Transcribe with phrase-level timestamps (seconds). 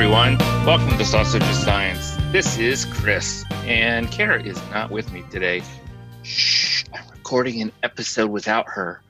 [0.00, 0.38] everyone.
[0.64, 2.16] Welcome to Sausage of Science.
[2.30, 5.60] This is Chris, and Cara is not with me today.
[6.22, 9.02] Shh, I'm recording an episode without her.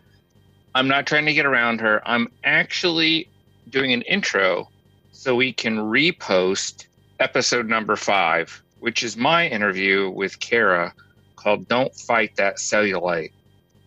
[0.75, 2.01] I'm not trying to get around her.
[2.09, 3.29] I'm actually
[3.69, 4.71] doing an intro
[5.13, 6.87] so we can repost
[7.21, 10.95] episode number five, which is my interview with Cara
[11.37, 13.33] called Don't Fight That Cellulite.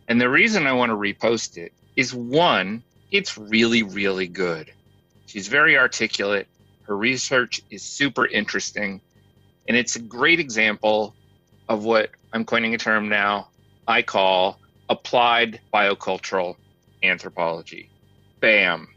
[0.08, 4.72] And the reason I want to repost it is one, it's really, really good.
[5.26, 6.48] She's very articulate.
[6.84, 9.02] Her research is super interesting.
[9.68, 11.16] And it's a great example
[11.70, 13.50] of what I'm coining a term now
[13.88, 14.60] I call
[14.90, 16.56] applied biocultural
[17.04, 17.90] anthropology.
[18.40, 18.88] BAM.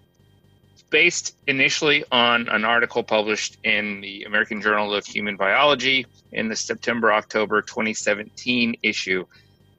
[0.73, 6.49] It's based initially on an article published in the American Journal of Human Biology in
[6.49, 9.25] the September October 2017 issue.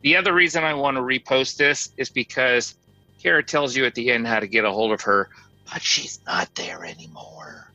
[0.02, 2.76] The other reason I want to repost this is because
[3.22, 5.30] Cara tells you at the end how to get a hold of her,
[5.72, 7.72] but she's not there anymore.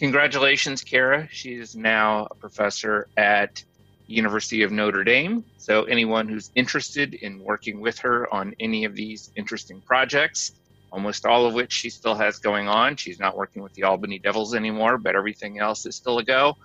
[0.00, 1.28] Congratulations, Cara.
[1.30, 3.62] She is now a professor at
[4.06, 5.44] University of Notre Dame.
[5.58, 10.52] So anyone who's interested in working with her on any of these interesting projects,
[10.90, 12.96] almost all of which she still has going on.
[12.96, 16.56] She's not working with the Albany Devils anymore, but everything else is still a go.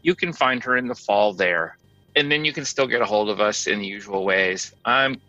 [0.00, 1.76] You can find her in the fall there.
[2.16, 4.72] And then you can still get a hold of us in the usual ways.
[4.86, 5.20] I'm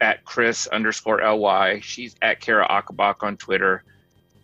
[0.00, 1.80] at Chris underscore LY.
[1.80, 3.82] She's at Cara Ocobock on Twitter,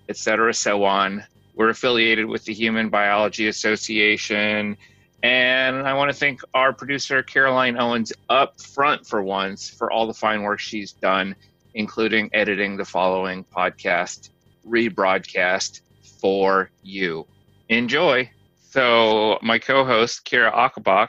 [0.09, 0.53] etc.
[0.55, 1.23] So on.
[1.59, 4.77] We're affiliated with the Human Biology Association.
[5.25, 10.07] And I want to thank our producer, Caroline Owens, up front for once for all
[10.07, 11.35] the fine work she's done,
[11.75, 14.31] including editing the following podcast
[14.65, 15.81] rebroadcast
[16.21, 17.27] for you.
[17.69, 18.31] Enjoy.
[18.71, 21.09] So, my co host, Cara Ocobock,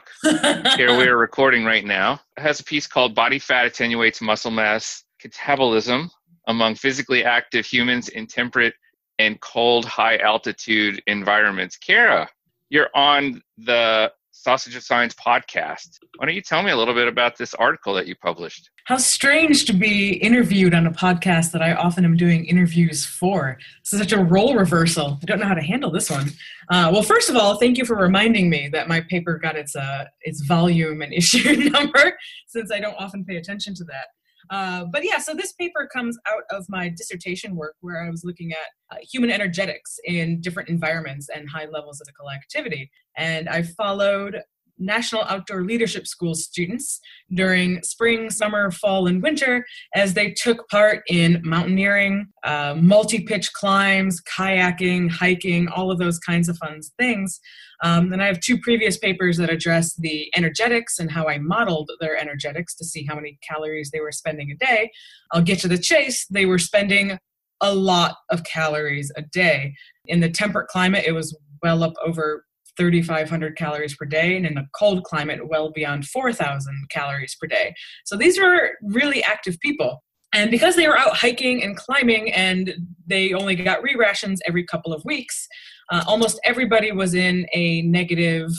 [0.76, 5.04] here we are recording right now, has a piece called Body Fat Attenuates Muscle Mass
[5.22, 6.10] Catabolism
[6.48, 8.74] Among Physically Active Humans in Temperate
[9.20, 11.76] and cold, high altitude environments.
[11.76, 12.26] Cara,
[12.70, 15.98] you're on the Sausage of Science podcast.
[16.16, 18.70] Why don't you tell me a little bit about this article that you published?
[18.86, 23.58] How strange to be interviewed on a podcast that I often am doing interviews for.
[23.84, 25.18] This is such a role reversal.
[25.22, 26.30] I don't know how to handle this one.
[26.70, 29.76] Uh, well, first of all, thank you for reminding me that my paper got its
[29.76, 32.16] uh, its volume and issue number,
[32.46, 34.06] since I don't often pay attention to that.
[34.50, 38.24] Uh, but yeah, so this paper comes out of my dissertation work where I was
[38.24, 42.90] looking at uh, human energetics in different environments and high levels of physical activity.
[43.16, 44.42] And I followed
[44.80, 47.00] National Outdoor Leadership School students
[47.32, 49.64] during spring, summer, fall, and winter
[49.94, 56.18] as they took part in mountaineering, uh, multi pitch climbs, kayaking, hiking, all of those
[56.18, 57.40] kinds of fun things.
[57.82, 61.90] Um, and I have two previous papers that address the energetics and how I modeled
[62.00, 64.90] their energetics to see how many calories they were spending a day.
[65.32, 66.26] I'll get to the chase.
[66.30, 67.18] They were spending
[67.60, 69.74] a lot of calories a day.
[70.06, 72.44] In the temperate climate, it was well up over
[72.80, 77.74] 3,500 calories per day, and in a cold climate, well beyond 4,000 calories per day.
[78.06, 80.02] So these were really active people.
[80.32, 82.72] And because they were out hiking and climbing and
[83.06, 85.46] they only got re rations every couple of weeks,
[85.92, 88.50] uh, almost everybody was in a negative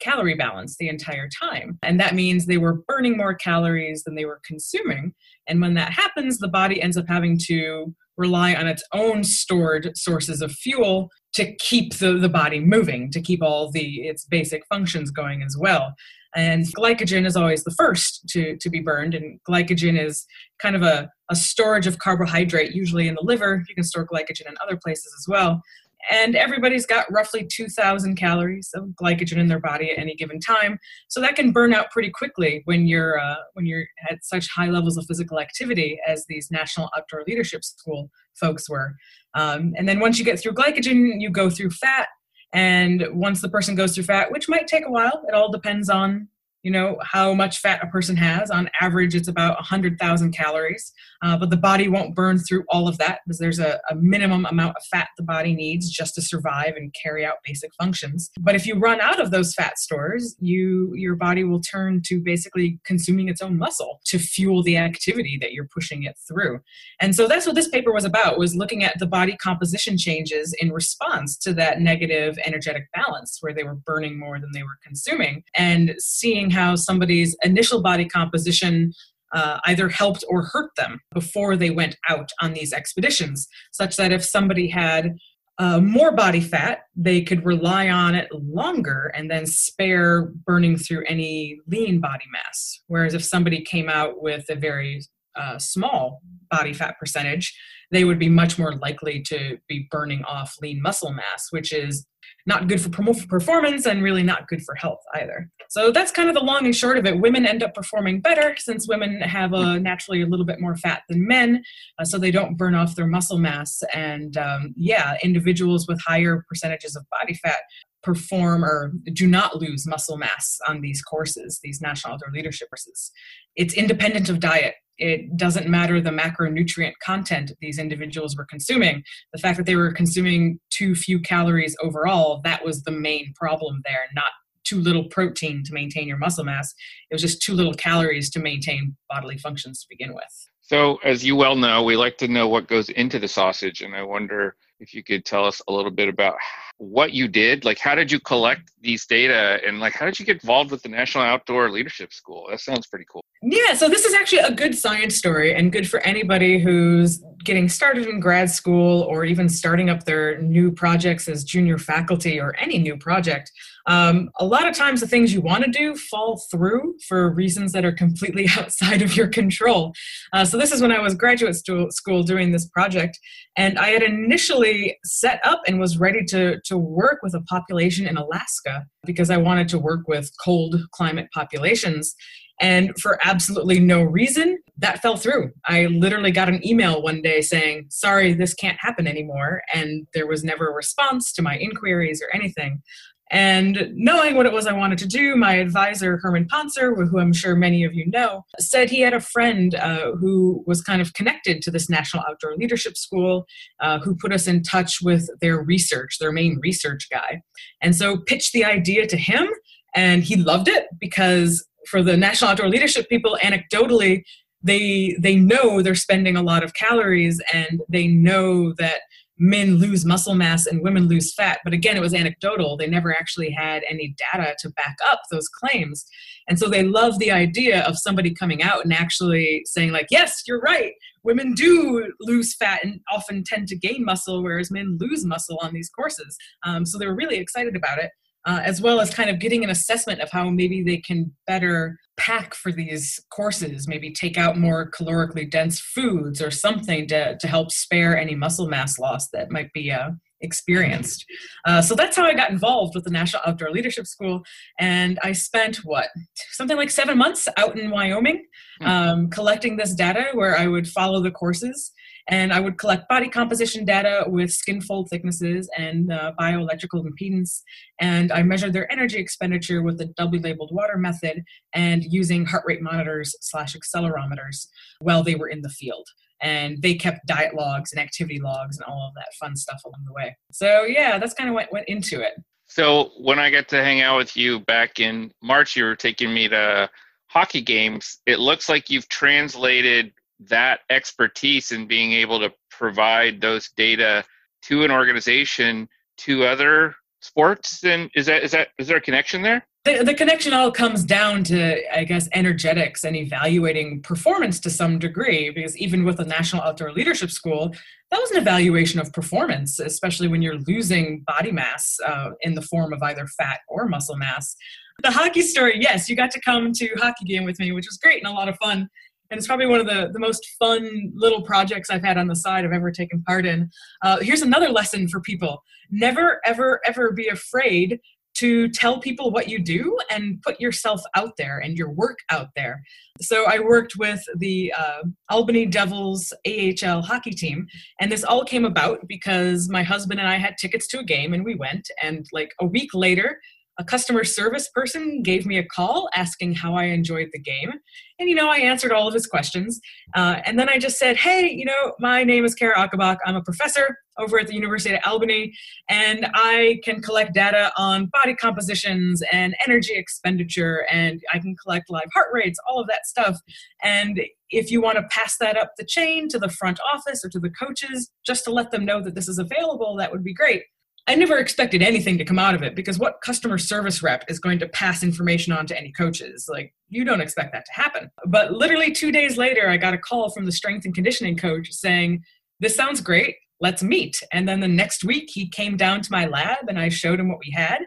[0.00, 1.78] calorie balance the entire time.
[1.82, 5.14] And that means they were burning more calories than they were consuming.
[5.46, 9.96] And when that happens, the body ends up having to rely on its own stored
[9.96, 14.62] sources of fuel to keep the, the body moving, to keep all the its basic
[14.66, 15.94] functions going as well.
[16.36, 19.14] And glycogen is always the first to, to be burned.
[19.14, 20.26] And glycogen is
[20.60, 23.62] kind of a, a storage of carbohydrate, usually in the liver.
[23.68, 25.62] You can store glycogen in other places as well
[26.10, 30.78] and everybody's got roughly 2000 calories of glycogen in their body at any given time.
[31.08, 34.68] So that can burn out pretty quickly when you're uh, when you're at such high
[34.70, 38.94] levels of physical activity as these national outdoor leadership school folks were.
[39.34, 42.08] Um, and then once you get through glycogen you go through fat.
[42.54, 45.90] And once the person goes through fat which might take a while it all depends
[45.90, 46.28] on
[46.62, 48.50] you know how much fat a person has.
[48.50, 50.92] On average it's about 100000 calories.
[51.22, 54.46] Uh, but the body won't burn through all of that because there's a, a, minimum
[54.46, 58.30] amount of fat the body needs just to survive and carry out basic functions.
[58.40, 62.20] But if you run out of those fat stores you your body will turn to
[62.20, 66.60] basically consuming its own muscle to fuel the activity that you're pushing it through.
[67.00, 70.54] And so that's what this paper was about was looking at the body composition changes
[70.60, 74.78] in response to that negative energetic balance where they were burning more than they were
[74.84, 78.92] consuming and seeing how somebody's initial body composition
[79.34, 84.12] uh, either helped or hurt them before they went out on these expeditions, such that
[84.12, 85.14] if somebody had
[85.58, 91.04] uh, more body fat, they could rely on it longer and then spare burning through
[91.08, 92.80] any lean body mass.
[92.86, 95.02] Whereas if somebody came out with a very
[95.36, 97.58] uh, small body fat percentage,
[97.90, 102.06] they would be much more likely to be burning off lean muscle mass, which is
[102.48, 102.88] not good for
[103.28, 105.50] performance and really not good for health either.
[105.68, 107.20] So that's kind of the long and short of it.
[107.20, 111.02] Women end up performing better since women have a naturally a little bit more fat
[111.10, 111.62] than men,
[111.98, 113.82] uh, so they don't burn off their muscle mass.
[113.92, 117.60] And um, yeah, individuals with higher percentages of body fat
[118.02, 123.10] perform or do not lose muscle mass on these courses, these national outdoor leadership courses.
[123.56, 124.74] It's independent of diet.
[124.98, 129.04] It doesn't matter the macronutrient content these individuals were consuming.
[129.32, 133.80] The fact that they were consuming too few calories overall, that was the main problem
[133.84, 134.32] there, not
[134.64, 136.74] too little protein to maintain your muscle mass.
[137.10, 140.48] It was just too little calories to maintain bodily functions to begin with.
[140.60, 143.94] So, as you well know, we like to know what goes into the sausage, and
[143.94, 146.36] I wonder if you could tell us a little bit about
[146.78, 150.24] what you did like how did you collect these data and like how did you
[150.24, 152.46] get involved with the national outdoor leadership school?
[152.50, 153.24] That sounds pretty cool.
[153.42, 157.68] Yeah so this is actually a good science story and good for anybody who's getting
[157.68, 162.54] started in grad school or even starting up their new projects as junior faculty or
[162.58, 163.50] any new project
[163.86, 167.72] um, a lot of times the things you want to do fall through for reasons
[167.72, 169.92] that are completely outside of your control
[170.32, 171.56] uh, so this is when i was graduate
[171.90, 173.18] school doing this project
[173.56, 178.06] and i had initially set up and was ready to to work with a population
[178.06, 182.14] in Alaska because I wanted to work with cold climate populations.
[182.60, 185.52] And for absolutely no reason, that fell through.
[185.66, 189.62] I literally got an email one day saying, Sorry, this can't happen anymore.
[189.72, 192.82] And there was never a response to my inquiries or anything.
[193.30, 197.32] And knowing what it was I wanted to do, my advisor, Herman Pontzer, who I'm
[197.32, 201.12] sure many of you know, said he had a friend uh, who was kind of
[201.12, 203.46] connected to this National Outdoor Leadership School,
[203.80, 207.42] uh, who put us in touch with their research, their main research guy.
[207.82, 209.46] And so pitched the idea to him,
[209.94, 214.22] and he loved it because for the National Outdoor Leadership people, anecdotally,
[214.62, 219.00] they they know they're spending a lot of calories and they know that
[219.38, 221.60] men lose muscle mass and women lose fat.
[221.62, 222.76] But again, it was anecdotal.
[222.76, 226.04] They never actually had any data to back up those claims.
[226.48, 230.42] And so they love the idea of somebody coming out and actually saying, like, yes,
[230.46, 230.92] you're right.
[231.22, 235.72] Women do lose fat and often tend to gain muscle, whereas men lose muscle on
[235.72, 236.36] these courses.
[236.64, 238.10] Um, so they were really excited about it
[238.46, 241.98] uh, as well as kind of getting an assessment of how maybe they can better
[242.16, 247.46] pack for these courses, maybe take out more calorically dense foods or something to, to
[247.46, 251.24] help spare any muscle mass loss that might be uh, experienced.
[251.64, 254.42] Uh, so that's how I got involved with the National Outdoor Leadership School.
[254.78, 256.08] And I spent what,
[256.52, 258.44] something like seven months out in Wyoming
[258.80, 258.86] hmm.
[258.86, 261.92] um, collecting this data where I would follow the courses
[262.28, 267.62] and I would collect body composition data with skin fold thicknesses and uh, bioelectrical impedance.
[268.00, 271.42] And I measured their energy expenditure with the doubly labeled water method
[271.74, 274.66] and using heart rate monitors slash accelerometers
[275.00, 276.06] while they were in the field.
[276.40, 280.04] And they kept diet logs and activity logs and all of that fun stuff along
[280.06, 280.36] the way.
[280.52, 282.34] So yeah, that's kind of what went into it.
[282.66, 286.32] So when I got to hang out with you back in March, you were taking
[286.32, 286.90] me to
[287.28, 288.18] hockey games.
[288.26, 294.24] It looks like you've translated that expertise in being able to provide those data
[294.62, 295.88] to an organization
[296.18, 299.66] to other sports then is that is that is there a connection there?
[299.84, 304.98] The, the connection all comes down to i guess energetics and evaluating performance to some
[304.98, 307.74] degree because even with the national outdoor leadership school
[308.10, 312.62] that was an evaluation of performance especially when you're losing body mass uh, in the
[312.62, 314.54] form of either fat or muscle mass.
[315.02, 317.96] The hockey story yes you got to come to hockey game with me which was
[317.96, 318.88] great and a lot of fun
[319.30, 322.36] and it's probably one of the, the most fun little projects I've had on the
[322.36, 323.70] side I've ever taken part in.
[324.02, 328.00] Uh, here's another lesson for people never, ever, ever be afraid
[328.38, 332.48] to tell people what you do and put yourself out there and your work out
[332.54, 332.80] there.
[333.20, 337.66] So I worked with the uh, Albany Devils AHL hockey team,
[338.00, 341.34] and this all came about because my husband and I had tickets to a game
[341.34, 341.90] and we went.
[342.00, 343.40] And like a week later,
[343.78, 347.72] a customer service person gave me a call asking how I enjoyed the game.
[348.18, 349.80] And, you know, I answered all of his questions.
[350.16, 353.18] Uh, and then I just said, hey, you know, my name is Cara Ocobock.
[353.24, 355.52] I'm a professor over at the University of Albany,
[355.88, 361.88] and I can collect data on body compositions and energy expenditure, and I can collect
[361.88, 363.38] live heart rates, all of that stuff.
[363.80, 364.20] And
[364.50, 367.38] if you want to pass that up the chain to the front office or to
[367.38, 370.64] the coaches, just to let them know that this is available, that would be great.
[371.08, 374.38] I never expected anything to come out of it because what customer service rep is
[374.38, 376.50] going to pass information on to any coaches?
[376.52, 378.10] Like, you don't expect that to happen.
[378.26, 381.72] But literally two days later, I got a call from the strength and conditioning coach
[381.72, 382.24] saying,
[382.60, 383.36] This sounds great.
[383.58, 384.22] Let's meet.
[384.34, 387.30] And then the next week, he came down to my lab and I showed him
[387.30, 387.78] what we had.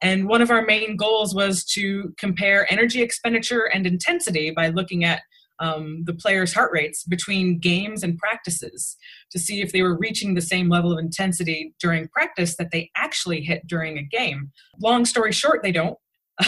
[0.00, 5.02] And one of our main goals was to compare energy expenditure and intensity by looking
[5.02, 5.20] at
[5.60, 8.96] um, the players' heart rates between games and practices
[9.30, 12.90] to see if they were reaching the same level of intensity during practice that they
[12.96, 14.50] actually hit during a game.
[14.80, 15.98] Long story short, they don't.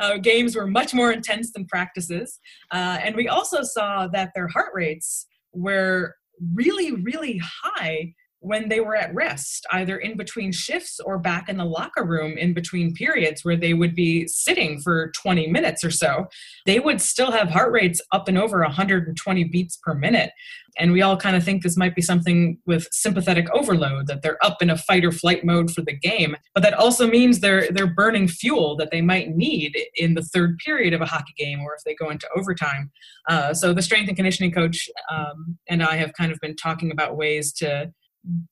[0.00, 2.40] uh, games were much more intense than practices.
[2.72, 6.16] Uh, and we also saw that their heart rates were
[6.54, 8.12] really, really high
[8.42, 12.36] when they were at rest, either in between shifts or back in the locker room
[12.36, 16.26] in between periods where they would be sitting for 20 minutes or so,
[16.66, 20.32] they would still have heart rates up and over 120 beats per minute.
[20.78, 24.44] And we all kind of think this might be something with sympathetic overload, that they're
[24.44, 26.34] up in a fight or flight mode for the game.
[26.54, 30.58] But that also means they're they're burning fuel that they might need in the third
[30.58, 32.90] period of a hockey game or if they go into overtime.
[33.28, 36.90] Uh, so the strength and conditioning coach um, and I have kind of been talking
[36.90, 37.92] about ways to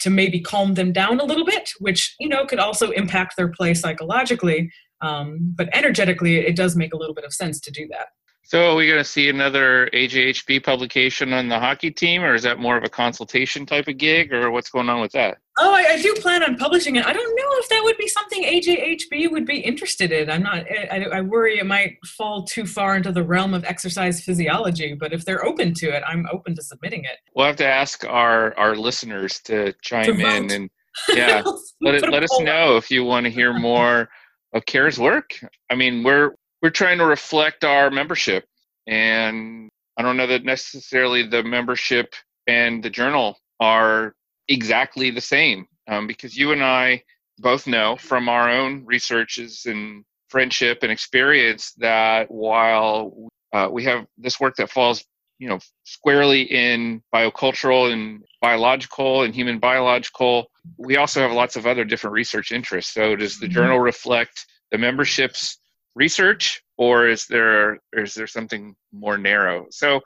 [0.01, 3.49] to maybe calm them down a little bit, which you know could also impact their
[3.49, 4.71] play psychologically.
[5.03, 8.09] Um, but energetically, it does make a little bit of sense to do that.
[8.51, 12.43] So, are we going to see another AJHB publication on the hockey team, or is
[12.43, 15.39] that more of a consultation type of gig, or what's going on with that?
[15.57, 17.07] Oh, I, I do plan on publishing it.
[17.07, 20.29] I don't know if that would be something AJHB would be interested in.
[20.29, 20.67] I'm not.
[20.69, 24.95] I, I worry it might fall too far into the realm of exercise physiology.
[24.95, 27.19] But if they're open to it, I'm open to submitting it.
[27.37, 30.71] We'll have to ask our our listeners to chime to in and
[31.15, 31.45] yeah,
[31.81, 34.09] let it, let us know if you want to hear more
[34.53, 35.31] of Cara's work.
[35.71, 38.47] I mean, we're we're trying to reflect our membership
[38.87, 42.15] and i don't know that necessarily the membership
[42.47, 44.15] and the journal are
[44.49, 47.03] exactly the same um, because you and i
[47.39, 54.07] both know from our own researches and friendship and experience that while uh, we have
[54.17, 55.05] this work that falls
[55.39, 61.67] you know squarely in biocultural and biological and human biological we also have lots of
[61.67, 63.55] other different research interests so does the mm-hmm.
[63.55, 65.59] journal reflect the membership's
[65.95, 69.67] research or is there or is there something more narrow?
[69.71, 70.01] So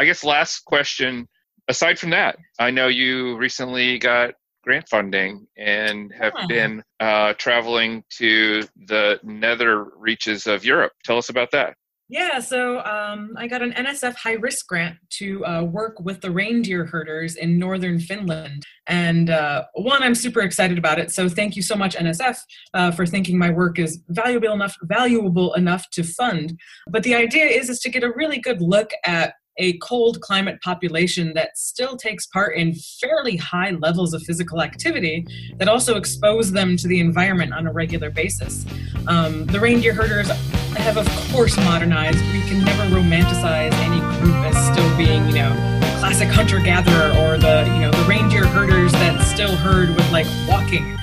[0.00, 1.28] i guess last question
[1.68, 6.46] aside from that i know you recently got grant funding and have yeah.
[6.46, 10.92] been uh, traveling to the nether reaches of europe.
[11.04, 11.74] Tell us about that
[12.10, 16.30] yeah, so um, I got an NSF high risk grant to uh, work with the
[16.30, 18.66] reindeer herders in northern Finland.
[18.88, 21.12] And uh, one, I'm super excited about it.
[21.12, 22.36] So thank you so much, NSF,
[22.74, 26.58] uh, for thinking my work is valuable enough, valuable enough to fund.
[26.88, 30.60] But the idea is, is to get a really good look at a cold climate
[30.62, 35.26] population that still takes part in fairly high levels of physical activity
[35.58, 38.64] that also expose them to the environment on a regular basis.
[39.06, 40.28] Um, the reindeer herders
[40.76, 42.18] have, of course, modernized.
[42.32, 47.36] We can never romanticize any group as still being, you know, classic hunter gatherer or
[47.36, 50.96] the, you know, the reindeer herders that still herd with like walking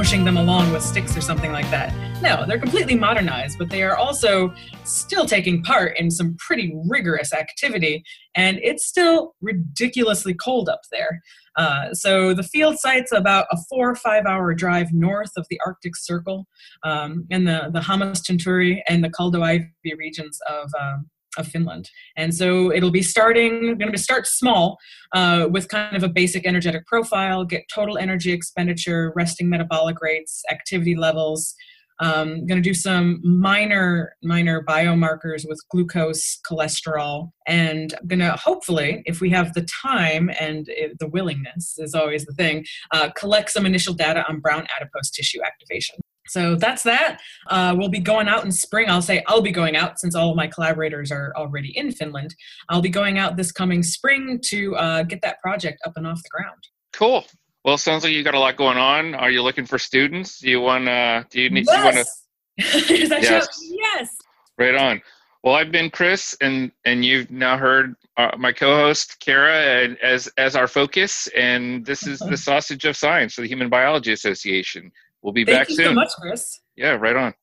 [0.00, 1.92] pushing them along with sticks or something like that.
[2.22, 4.50] No, they're completely modernized, but they are also
[4.82, 8.02] still taking part in some pretty rigorous activity,
[8.34, 11.20] and it's still ridiculously cold up there.
[11.56, 15.60] Uh, so the field site's about a four or five hour drive north of the
[15.66, 16.46] Arctic Circle
[16.82, 21.90] um, in the, the Hammastunturi and the Kaldoaivi regions of, um, of Finland.
[22.16, 24.78] And so it'll be starting, going to start small
[25.14, 30.42] uh, with kind of a basic energetic profile, get total energy expenditure, resting metabolic rates,
[30.50, 31.54] activity levels.
[32.02, 39.02] Um, going to do some minor minor biomarkers with glucose, cholesterol, and going to hopefully,
[39.04, 43.50] if we have the time and it, the willingness is always the thing, uh, collect
[43.50, 45.96] some initial data on brown adipose tissue activation.
[46.30, 47.20] So that's that.
[47.48, 48.88] Uh, we'll be going out in spring.
[48.88, 52.34] I'll say I'll be going out since all of my collaborators are already in Finland.
[52.68, 56.22] I'll be going out this coming spring to uh, get that project up and off
[56.22, 56.58] the ground.
[56.92, 57.24] Cool.
[57.64, 59.14] Well, sounds like you got a lot going on.
[59.14, 60.38] Are you looking for students?
[60.38, 61.26] Do you want to?
[61.30, 61.66] Do you need?
[61.66, 62.24] Yes.
[62.58, 63.22] You want to?
[63.22, 63.48] yes.
[63.60, 64.16] yes.
[64.58, 65.02] Right on.
[65.42, 70.54] Well, I've been Chris, and and you've now heard uh, my co-host Cara as as
[70.54, 74.92] our focus, and this is the Sausage of Science for the Human Biology Association.
[75.22, 75.84] We'll be Thank back you soon.
[75.86, 76.60] so much, Chris.
[76.76, 77.34] Yeah, right on.